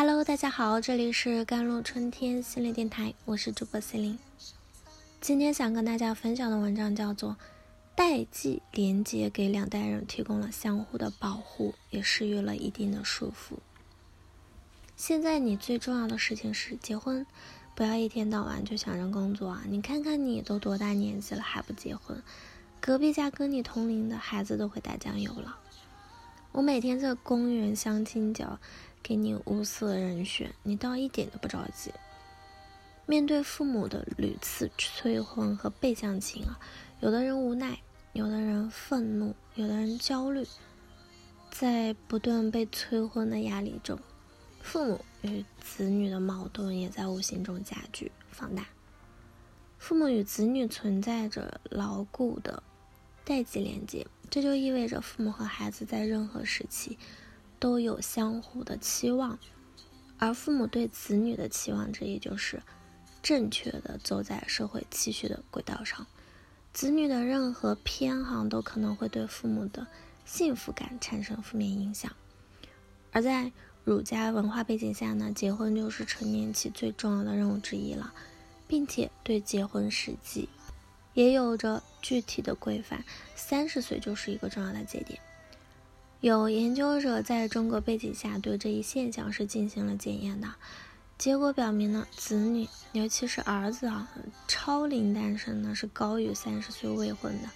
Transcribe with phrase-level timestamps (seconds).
[0.00, 4.16] Hello，大家好，这里是甘露春天心理电台，我是主播 C 琳。
[5.20, 7.30] 今天想跟大家分享的文章叫做
[7.96, 13.54] 《代际连接给两代人提供了相互的保护，也施予了一定的束缚》。
[14.94, 17.26] 现在你最重要的事情是结婚，
[17.74, 19.64] 不要一天到晚就想着工作啊！
[19.66, 22.22] 你看看你都多大年纪了还不结婚？
[22.80, 25.58] 隔壁家跟你同龄的孩子都会打酱油了。
[26.52, 28.60] 我每天在公园相亲角。
[29.08, 31.90] 给你物色人选，你倒一点都不着急。
[33.06, 36.60] 面对父母的屡次催婚和被相亲啊，
[37.00, 37.78] 有的人无奈，
[38.12, 40.46] 有的人愤怒，有的人焦虑。
[41.50, 43.98] 在不断被催婚的压力中，
[44.60, 48.66] 父母与子女的矛盾也在无形中加剧放大。
[49.78, 52.62] 父母与子女存在着牢固的
[53.24, 56.98] 代际连接，这就意味着父母和孩子在任何时期。
[57.58, 59.38] 都有相互的期望，
[60.18, 62.62] 而父母对子女的期望值，也就是
[63.22, 66.06] 正确的走在社会期许的轨道上。
[66.72, 69.86] 子女的任何偏航都可能会对父母的
[70.24, 72.12] 幸福感产生负面影响。
[73.10, 73.50] 而在
[73.84, 78.12] 儒家文化背景下呢，结婚就是成年期最重要的任务之一了，
[78.68, 80.48] 并且对结婚时机
[81.14, 83.02] 也有着具体的规范，
[83.34, 85.18] 三十岁就是一个重要的节点。
[86.20, 90.48] 有研究者在中国背景下对这一现象是进行了检验的，
[91.16, 94.10] 结果表明呢，子女尤其是儿子啊，
[94.48, 97.48] 超龄单身呢是高于三十岁未婚的，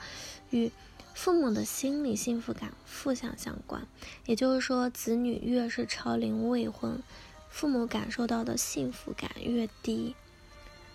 [0.50, 0.70] 与
[1.12, 3.84] 父母的心理幸福感负向相关。
[4.26, 7.02] 也就是说，子女越是超龄未婚，
[7.48, 10.14] 父母感受到的幸福感越低。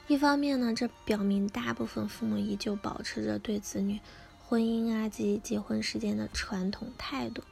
[0.08, 4.00] 一方面呢，这表明大部分父母依旧保持着对子女
[4.50, 7.44] 婚姻啊及结婚时间的传统态度。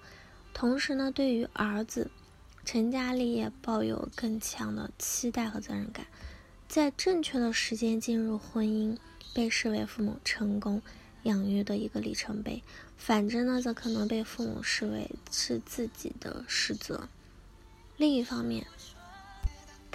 [0.54, 2.10] 同时呢，对于儿子
[2.64, 6.08] 成家立业抱有更强的期待和责任感，
[6.70, 8.98] 在正确的时间进入婚姻，
[9.34, 10.82] 被视为父母成功
[11.24, 12.64] 养育的一个里程碑。
[12.96, 17.10] 反之呢，则可能被父母视为是自己的失责。
[17.98, 18.66] 另一方面，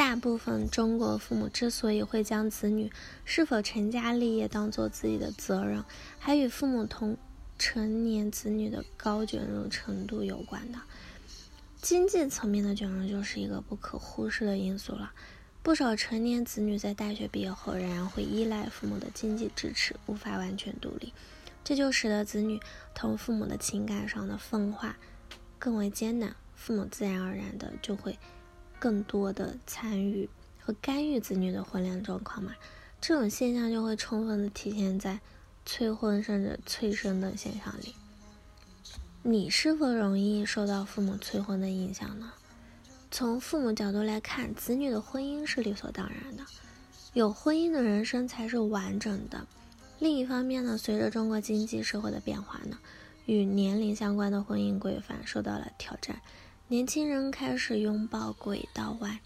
[0.01, 2.91] 大部分中国父母之所以会将子女
[3.27, 5.85] 是否成家立业当做自己的责任，
[6.19, 7.19] 还与父母同。
[7.59, 10.79] 成年子女的高卷入程度有关的，
[11.83, 15.13] 经济层面的卷入就是一个不可忽视的因素了。
[15.63, 21.13] 不少成年子女在大学毕业后仍然会依赖父母的经济支持，无法完全独立，
[21.63, 22.59] 这就使得子女
[22.95, 24.97] 同父母的情感上的分化
[25.59, 26.35] 更为艰难。
[26.55, 28.19] 父母自然而然的就会
[28.81, 32.53] 更多的参与和干预子女的婚恋状况嘛，
[33.01, 35.21] 这种现象就会充分的体现在。
[35.67, 37.95] 催婚甚至催生的现象里，
[39.23, 42.33] 你是否容易受到父母催婚的影响呢？
[43.11, 46.45] 从父母角度来看，子女的婚姻是理所当然的，
[47.13, 49.47] 有婚姻的人生才是完整的。
[50.01, 52.79] 另一方面呢，随着中国经济社会的变化呢，
[53.27, 56.21] 与年龄相关的婚姻规范受到了挑战，
[56.71, 59.19] 年轻人开始拥抱轨道外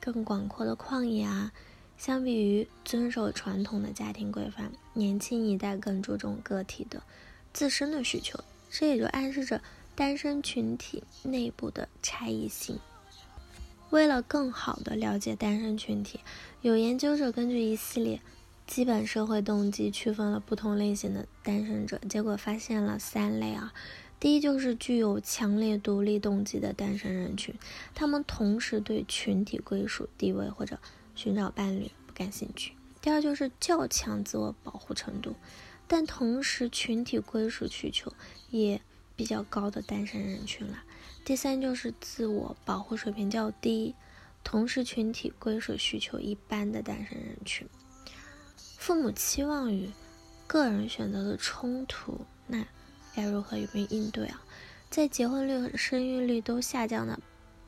[0.00, 1.52] 更广阔的旷野啊。
[1.98, 7.02] 相比于遵守传统的家庭规范，年轻一代更注重个体的
[7.52, 9.60] 自身的需求，这也就暗示着
[9.94, 12.78] 单身群体内部的差异性。
[13.90, 16.20] 为了更好地了解单身群体，
[16.62, 18.22] 有研究者根据一系列
[18.66, 23.74] 基本社会动机区分了不同类型的单身者，结果发现了三类啊。
[24.18, 27.54] 第一就是具有强烈独立动机的单身人群，
[27.94, 30.78] 他们同时对群体归属、地位或者
[31.14, 32.72] 寻找伴侣不感兴趣。
[33.02, 35.36] 第二就是较强自我保护程度，
[35.86, 38.12] 但同时群体归属需求
[38.50, 38.80] 也
[39.14, 40.82] 比较高的单身人群了。
[41.24, 43.94] 第三就是自我保护水平较低，
[44.42, 47.68] 同时群体归属需求一般的单身人群。
[48.56, 49.90] 父母期望与
[50.46, 52.66] 个人选择的冲突，那
[53.16, 54.42] 该如何与之应对啊？
[54.90, 57.18] 在结婚率和生育率都下降的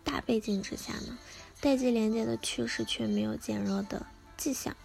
[0.04, 1.18] 大背景之下呢？
[1.60, 4.06] 代际连接的趋势却没有减弱的
[4.36, 4.76] 迹象，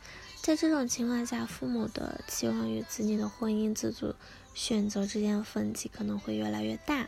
[0.42, 4.16] 在这种情况下，父母的期望与子女的婚姻自主
[4.56, 7.08] 选择之间的分歧可能会越来越大。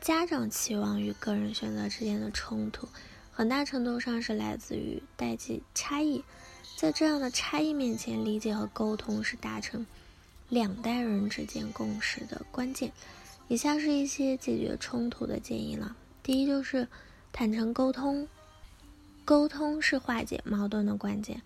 [0.00, 2.88] 家长期望与个人选择之间的冲突，
[3.30, 6.24] 很大程度上是来自于代际差异。
[6.76, 9.86] 在这样的差异面前，理解和沟通是达成
[10.52, 12.92] 两代人之间共识的关键。
[13.48, 15.96] 以下是一些解决冲突的建议了。
[16.22, 16.86] 第一就是。
[17.34, 18.28] 坦诚沟通，
[19.24, 21.40] 沟通是化解矛盾的关键。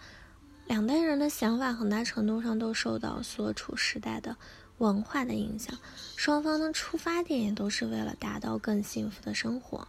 [0.67, 4.37] 两代人的想法很大程度上都受到所处时代的
[4.79, 5.79] 文化的影响，
[6.17, 9.87] 双方的出发点也都是为了达到更幸福的生活。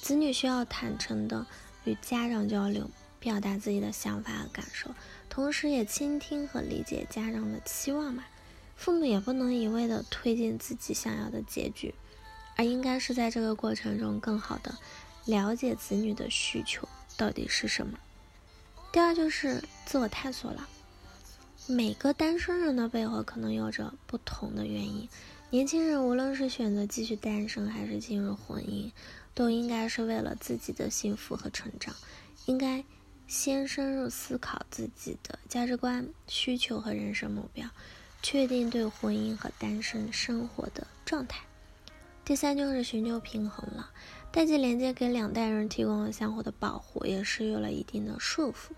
[0.00, 1.44] 子女需要坦诚的
[1.82, 2.88] 与家长交流，
[3.18, 4.94] 表达自己的想法和感受，
[5.28, 8.22] 同时也倾听和理解家长的期望嘛。
[8.82, 11.94] 父母也不能一味的推进自己想要的结局，
[12.56, 14.76] 而应该是在这个过程中更好的
[15.24, 17.96] 了解子女的需求到底是什么。
[18.90, 20.68] 第二就是自我探索了。
[21.68, 25.08] 每个单身人的背后可能有着不同的原因。
[25.50, 28.90] 年轻人无论是选择继续单身还是进入婚姻，
[29.32, 31.94] 都应该是为了自己的幸福和成长。
[32.46, 32.82] 应该
[33.28, 37.68] 先深入思考自己的价值观、需求和人生目标，
[38.22, 41.44] 确定对婚姻和单身生活的状态。
[42.24, 43.90] 第三就是寻求平衡了。
[44.30, 48.70] 代际连接给两代人提供了相互的保护，也是有了一定的束缚。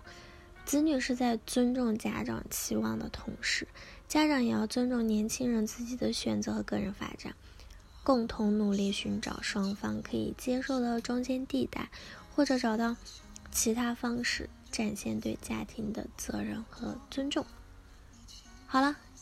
[0.65, 3.67] 子女是在尊重家长期望的同时，
[4.07, 7.35] 家长也要尊重年轻人自己的选择和个人发展，
[8.03, 11.89] 共同努力寻找双方可以接受的中间地带，
[12.35, 12.97] 或者找到
[13.51, 17.45] 其他方式展现对家庭的责任和尊重。
[18.65, 18.97] 好了，